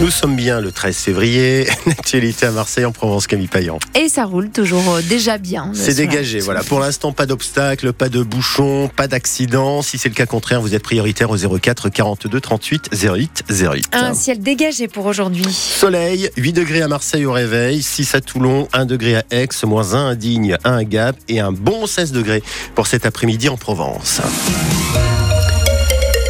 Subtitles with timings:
[0.00, 1.66] Nous sommes bien le 13 février.
[1.86, 3.80] L'actualité à Marseille en Provence, Camille Payan.
[3.96, 5.72] Et ça roule toujours euh, déjà bien.
[5.74, 6.62] C'est dégagé, voilà.
[6.62, 9.82] Pour l'instant, pas d'obstacles, pas de bouchons, pas d'accidents.
[9.82, 13.88] Si c'est le cas contraire, vous êtes prioritaire au 04 42 38 08 08.
[13.92, 15.52] Un ciel dégagé pour aujourd'hui.
[15.52, 19.94] Soleil, 8 degrés à Marseille au réveil, 6 à Toulon, 1 degré à Aix, moins
[19.94, 22.44] 1 à Digne, 1 à Gap et un bon 16 degrés
[22.76, 24.20] pour cet après-midi en Provence.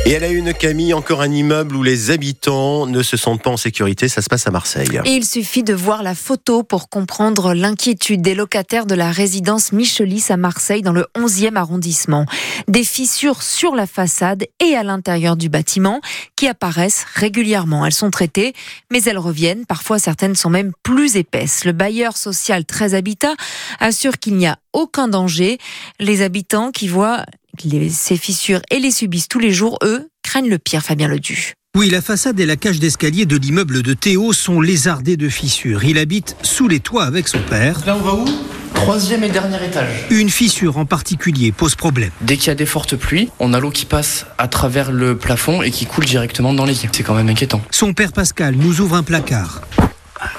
[0.09, 3.50] Et elle a une Camille, encore un immeuble où les habitants ne se sentent pas
[3.50, 4.08] en sécurité.
[4.08, 4.98] Ça se passe à Marseille.
[5.04, 9.71] Et il suffit de voir la photo pour comprendre l'inquiétude des locataires de la résidence
[9.71, 12.25] Michelis à Marseille dans le 11e arrondissement.
[12.68, 16.00] Des fissures sur la façade et à l'intérieur du bâtiment
[16.36, 17.85] qui apparaissent régulièrement.
[17.85, 18.54] Elles sont traitées,
[18.90, 19.66] mais elles reviennent.
[19.66, 21.66] Parfois, certaines sont même plus épaisses.
[21.66, 23.35] Le bailleur social 13 Habitat
[23.79, 25.58] assure qu'il n'y a aucun danger.
[26.00, 27.27] Les habitants qui voient
[27.90, 31.54] ces fissures et les subissent tous les jours, eux, craignent le pire, Fabien Ledu.
[31.76, 35.84] Oui, la façade et la cage d'escalier de l'immeuble de Théo sont lézardées de fissures.
[35.84, 37.80] Il habite sous les toits avec son père.
[37.86, 38.24] Là, on va où?
[38.74, 40.06] Troisième et dernier étage.
[40.10, 42.10] Une fissure en particulier pose problème.
[42.20, 45.16] Dès qu'il y a des fortes pluies, on a l'eau qui passe à travers le
[45.16, 46.88] plafond et qui coule directement dans les lits.
[46.92, 47.61] C'est quand même inquiétant.
[47.70, 49.62] Son père Pascal nous ouvre un placard.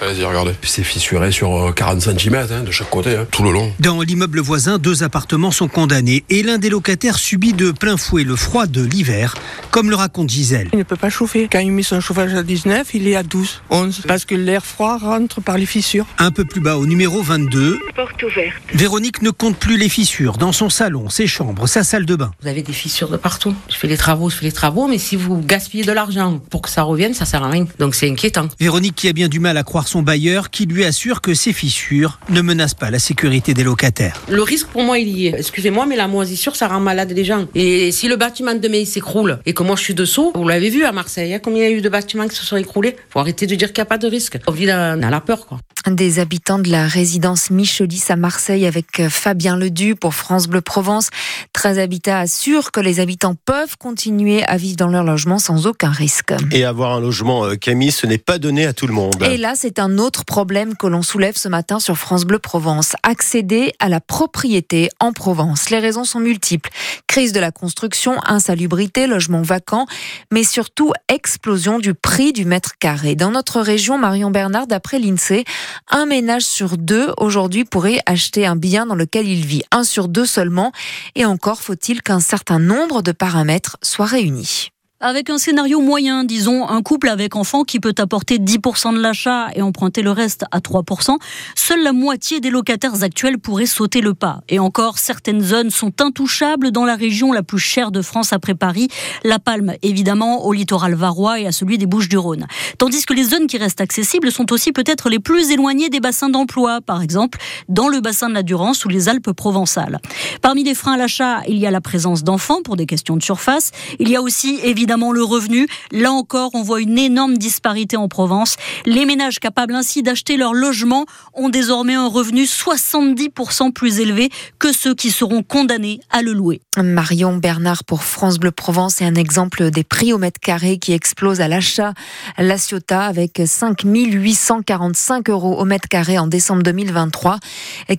[0.01, 0.53] Vas-y, regardez.
[0.61, 3.71] C'est fissuré sur 40 euh, cm hein, de chaque côté, hein, tout le long.
[3.79, 8.23] Dans l'immeuble voisin, deux appartements sont condamnés et l'un des locataires subit de plein fouet
[8.23, 9.35] le froid de l'hiver,
[9.71, 10.69] comme le raconte Gisèle.
[10.73, 11.47] Il ne peut pas chauffer.
[11.51, 14.65] Quand il met son chauffage à 19, il est à 12, 11, parce que l'air
[14.65, 16.05] froid rentre par les fissures.
[16.17, 18.55] Un peu plus bas, au numéro 22, Porte ouverte.
[18.73, 22.31] Véronique ne compte plus les fissures dans son salon, ses chambres, sa salle de bain.
[22.41, 23.53] Vous avez des fissures de partout.
[23.69, 26.61] Je fais les travaux, je fais les travaux, mais si vous gaspillez de l'argent pour
[26.61, 27.65] que ça revienne, ça sert à rien.
[27.77, 28.47] Donc c'est inquiétant.
[28.59, 31.53] Véronique qui a bien du mal à croire son bailleur qui lui assure que ces
[31.53, 34.19] fissures ne menacent pas la sécurité des locataires.
[34.27, 35.35] Le risque pour moi, il y est.
[35.37, 37.45] Excusez-moi, mais la moisissure, ça rend malade les gens.
[37.53, 40.71] Et si le bâtiment de demain s'écroule et que moi je suis dessous, vous l'avez
[40.71, 42.95] vu à Marseille, hein, combien il y a eu de bâtiments qui se sont écroulés
[43.11, 44.39] Faut arrêter de dire qu'il n'y a pas de risque.
[44.47, 48.99] On vit dans, la peur, quoi des habitants de la résidence Michelis à Marseille avec
[48.99, 51.09] euh, Fabien Ledu pour France Bleu Provence.
[51.53, 55.89] 13 Habitat assure que les habitants peuvent continuer à vivre dans leur logement sans aucun
[55.89, 56.33] risque.
[56.51, 59.15] Et avoir un logement, euh, Camille, ce n'est pas donné à tout le monde.
[59.19, 62.93] Là, c'est un autre problème que l'on soulève ce matin sur France Bleu Provence.
[63.03, 65.69] Accéder à la propriété en Provence.
[65.69, 66.69] Les raisons sont multiples.
[67.07, 69.85] Crise de la construction, insalubrité, logement vacant,
[70.31, 73.15] mais surtout explosion du prix du mètre carré.
[73.15, 75.43] Dans notre région, Marion Bernard, d'après l'INSEE,
[75.89, 79.63] un ménage sur deux aujourd'hui pourrait acheter un bien dans lequel il vit.
[79.71, 80.71] Un sur deux seulement.
[81.15, 84.71] Et encore faut-il qu'un certain nombre de paramètres soient réunis.
[85.01, 89.47] Avec un scénario moyen, disons un couple avec enfant qui peut apporter 10% de l'achat
[89.55, 91.15] et emprunter le reste à 3%,
[91.55, 94.41] seule la moitié des locataires actuels pourraient sauter le pas.
[94.49, 98.55] Et encore, certaines zones sont intouchables dans la région la plus chère de France après
[98.55, 98.89] Paris,
[99.23, 102.45] La Palme évidemment, au littoral varois et à celui des Bouches-du-Rhône.
[102.77, 106.27] Tandis que les zones qui restent accessibles sont aussi peut-être les plus éloignées des bassins
[106.27, 107.39] d'emploi, par exemple
[107.69, 109.99] dans le bassin de la Durance ou les Alpes provençales.
[110.41, 113.23] Parmi les freins à l'achat, il y a la présence d'enfants pour des questions de
[113.23, 113.71] surface.
[113.99, 115.67] Il y a aussi évidemment évidemment le revenu.
[115.91, 118.55] Là encore, on voit une énorme disparité en Provence.
[118.87, 121.05] Les ménages capables ainsi d'acheter leur logement
[121.35, 126.61] ont désormais un revenu 70% plus élevé que ceux qui seront condamnés à le louer.
[126.75, 130.93] Marion Bernard pour France Bleu Provence est un exemple des prix au mètre carré qui
[130.93, 131.93] explosent à l'achat.
[132.39, 137.37] La Ciotat avec 5 845 euros au mètre carré en décembre 2023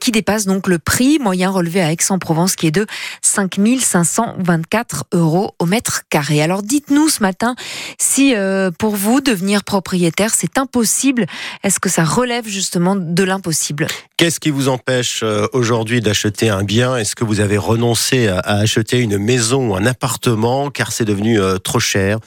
[0.00, 2.86] qui dépasse donc le prix moyen relevé à Aix-en-Provence qui est de
[3.22, 6.42] 5 524 euros au mètre carré.
[6.42, 7.54] Alors dites-nous ce matin
[7.98, 11.26] si euh, pour vous devenir propriétaire c'est impossible.
[11.62, 13.86] Est-ce que ça relève justement de l'impossible?
[14.16, 16.96] Qu'est-ce qui vous empêche euh, aujourd'hui d'acheter un bien?
[16.96, 21.38] Est-ce que vous avez renoncé à acheter une maison ou un appartement car c'est devenu
[21.38, 22.18] euh, trop cher?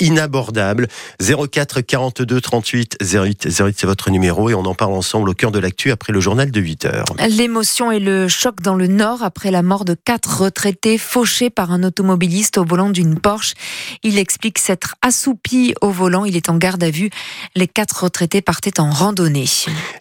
[0.00, 0.88] Inabordable.
[1.20, 5.50] 04 42 38 08 08, c'est votre numéro et on en parle ensemble au cœur
[5.50, 7.04] de l'actu après le journal de 8 heures.
[7.28, 11.72] L'émotion et le choc dans le Nord après la mort de quatre retraités fauchés par
[11.72, 13.54] un automobiliste au volant d'une Porsche.
[14.02, 16.24] Il explique s'être assoupi au volant.
[16.24, 17.10] Il est en garde à vue.
[17.54, 19.46] Les quatre retraités partaient en randonnée.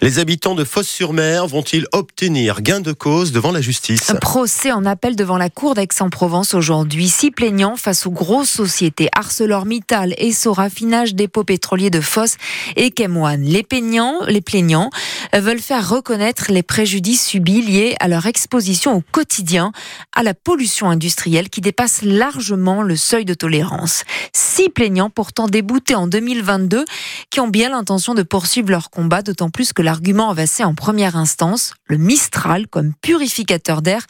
[0.02, 4.10] Les habitants de Fosse-sur-Mer vont-ils obtenir gain de cause devant la justice?
[4.10, 7.10] Un procès en appel devant la cour d'Aix-en-Provence aujourd'hui.
[7.10, 12.36] Six plaignants face aux grosses sociétés ArcelorMittal et raffinage dépôt pétrolier de Fosse
[12.76, 13.42] et Kemoine.
[13.42, 14.90] Les plaignants, les plaignants
[15.34, 19.72] veulent faire reconnaître les préjudices subis liés à leur exposition au quotidien
[20.16, 24.04] à la pollution industrielle qui dépasse largement le seuil de tolérance.
[24.34, 26.86] Six plaignants pourtant déboutés en 2022
[27.32, 31.16] qui ont bien l'intention de poursuivre leur combat, d'autant plus que l'argument avancé en première
[31.16, 34.06] instance, le Mistral comme purificateur d'air,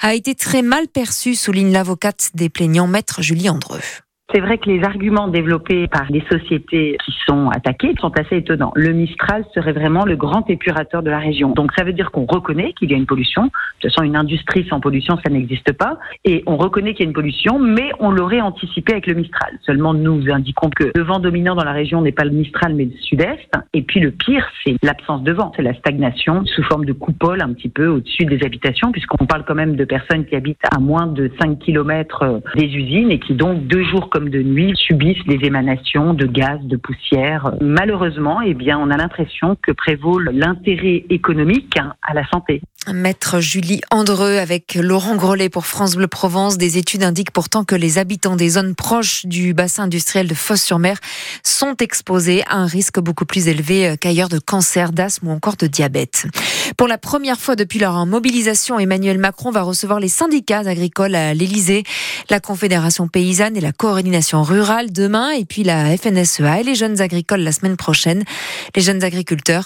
[0.00, 3.80] a été très mal perçu, souligne l'avocate des plaignants, maître Julie Andreux.
[4.32, 8.70] C'est vrai que les arguments développés par les sociétés qui sont attaquées sont assez étonnants.
[8.76, 11.50] Le Mistral serait vraiment le grand épurateur de la région.
[11.50, 13.44] Donc ça veut dire qu'on reconnaît qu'il y a une pollution.
[13.44, 13.50] De
[13.80, 15.98] toute façon, une industrie sans pollution, ça n'existe pas.
[16.24, 19.58] Et on reconnaît qu'il y a une pollution, mais on l'aurait anticipé avec le Mistral.
[19.62, 22.84] Seulement, nous indiquons que le vent dominant dans la région n'est pas le Mistral, mais
[22.84, 23.50] le sud-est.
[23.74, 25.50] Et puis le pire, c'est l'absence de vent.
[25.56, 29.44] C'est la stagnation sous forme de coupole un petit peu au-dessus des habitations, puisqu'on parle
[29.44, 33.34] quand même de personnes qui habitent à moins de 5 km des usines et qui
[33.34, 37.54] donc deux jours comme de nuit subissent les émanations de gaz, de poussière.
[37.60, 42.60] Malheureusement, eh bien, on a l'impression que prévaut l'intérêt économique à la santé.
[42.92, 46.58] Maître Julie Andreux avec Laurent Grelet pour France Bleu Provence.
[46.58, 50.98] Des études indiquent pourtant que les habitants des zones proches du bassin industriel de Fos-sur-Mer
[51.42, 55.66] sont exposés à un risque beaucoup plus élevé qu'ailleurs de cancer, d'asthme ou encore de
[55.66, 56.26] diabète.
[56.76, 61.34] Pour la première fois depuis leur mobilisation, Emmanuel Macron va recevoir les syndicats agricoles à
[61.34, 61.84] l'Elysée,
[62.28, 67.00] la Confédération paysanne et la coordination rurale demain et puis la FNSEA et les jeunes
[67.00, 68.24] agricoles la semaine prochaine.
[68.74, 69.64] Les jeunes agriculteurs,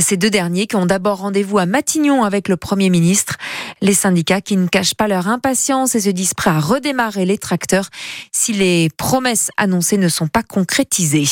[0.00, 3.36] ces deux derniers qui ont d'abord rendez-vous à Matignon avec le Premier ministre.
[3.80, 7.38] Les syndicats qui ne cachent pas leur impatience et se disent prêts à redémarrer les
[7.38, 7.88] tracteurs
[8.30, 11.26] si les promesses annoncées ne sont pas concrétisées.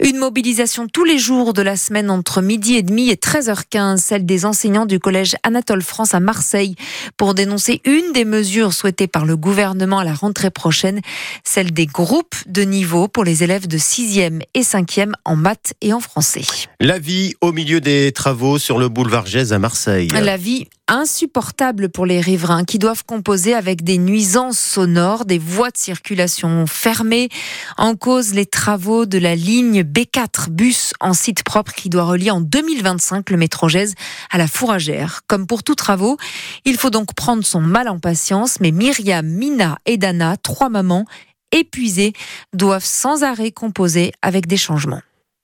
[0.00, 4.24] Une mobilisation tous les jours de la semaine entre midi et demi et 13h15, celle
[4.24, 6.76] des enseignants du collège Anatole France à Marseille
[7.16, 11.00] pour dénoncer une des mesures souhaitées par le gouvernement à la rentrée prochaine,
[11.44, 15.92] celle des groupes de niveau pour les élèves de 6e et 5e en maths et
[15.92, 16.42] en français.
[16.78, 20.08] La vie au milieu des travaux sur le boulevard Gèze à Marseille.
[20.08, 20.49] La vie
[20.88, 26.66] insupportable pour les riverains qui doivent composer avec des nuisances sonores, des voies de circulation
[26.66, 27.28] fermées.
[27.76, 32.30] En cause, les travaux de la ligne B4 bus en site propre qui doit relier
[32.30, 33.94] en 2025 le métro Gèze
[34.30, 35.20] à la fourragère.
[35.26, 36.16] Comme pour tous travaux,
[36.64, 41.04] il faut donc prendre son mal en patience, mais Myriam, Mina et Dana, trois mamans
[41.52, 42.12] épuisées,
[42.52, 45.02] doivent sans arrêt composer avec des changements.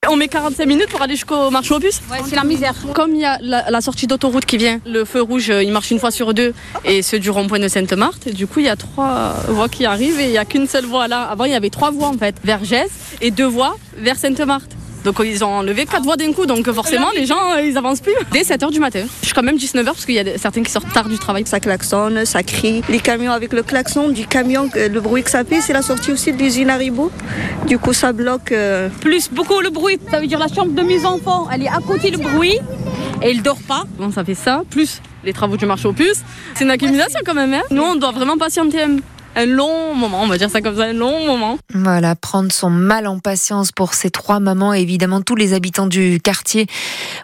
[0.09, 2.01] On met 45 minutes pour aller jusqu'au marché au bus.
[2.11, 2.75] Ouais, c'est la misère.
[2.95, 5.91] Comme il y a la, la sortie d'autoroute qui vient, le feu rouge, il marche
[5.91, 6.55] une fois sur deux
[6.85, 8.29] et ceux du rond-point de Sainte-Marthe.
[8.29, 10.85] Du coup, il y a trois voies qui arrivent et il n'y a qu'une seule
[10.87, 11.23] voie là.
[11.23, 14.76] Avant, il y avait trois voies en fait, vers Gèze et deux voies vers Sainte-Marthe.
[15.07, 18.17] Donc ils ont enlevé quatre voies d'un coup, donc forcément les gens ils avancent plus.
[18.33, 19.05] Dès 7h du matin.
[19.21, 21.45] Je suis quand même 19h parce qu'il y a certains qui sortent tard du travail.
[21.47, 22.83] Ça klaxonne, ça crie.
[22.89, 26.11] Les camions avec le klaxon du camion, le bruit que ça fait, c'est la sortie
[26.11, 27.13] aussi de l'usine Haribo.
[27.69, 28.51] Du coup ça bloque.
[28.51, 28.89] Euh...
[29.01, 29.97] Plus beaucoup le bruit.
[30.11, 32.59] Ça veut dire la chambre de mes enfants, elle est à côté du bruit
[33.23, 33.85] et il dort pas.
[33.99, 36.25] Bon ça fait ça, plus les travaux du marché aux puces.
[36.57, 37.55] C'est une accumulation quand même.
[37.55, 38.83] Hein Nous on doit vraiment patienter
[39.37, 41.59] un long moment, on va dire ça comme ça, un long moment.
[41.75, 45.87] Voilà, prendre son mal en patience pour ces trois mamans et évidemment tous les habitants
[45.87, 46.67] du quartier.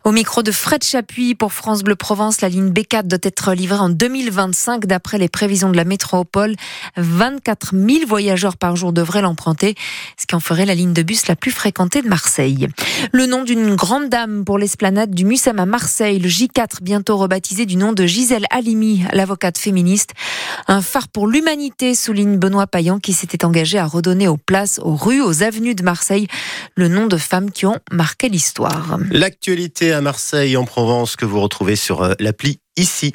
[0.04, 3.78] Au micro de Fred Chapuis pour France Bleu Provence, la ligne B4 doit être livrée
[3.78, 6.54] en 2025 d'après les prévisions de la métropole.
[6.98, 9.74] 24 000 voyageurs par jour devraient l'emprunter,
[10.18, 12.68] ce qui en ferait la ligne de bus la plus fréquentée de Marseille.
[13.12, 17.64] Le nom d'une grande dame pour l'esplanade du Mussem à Marseille, le J4 bientôt rebaptisé
[17.64, 20.10] du nom de Gisèle Halimi, l'avocate féministe.
[20.68, 24.96] Un phare pour l'humanité souligne Benoît Payan qui s'était engagé à redonner aux places, aux
[24.96, 26.26] rues, aux avenues de Marseille
[26.76, 28.98] le nom de femmes qui ont marqué l'histoire.
[29.10, 33.12] L'actualité à Marseille en Provence que vous retrouvez sur l'appli ici.